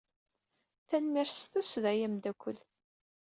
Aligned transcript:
Tanemmirt 0.87 1.33
s 1.37 1.41
tussda 1.51 1.91
a 1.93 2.01
ameddakel. 2.05 2.57